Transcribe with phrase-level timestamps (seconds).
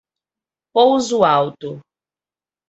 [0.75, 1.71] Pouso Alto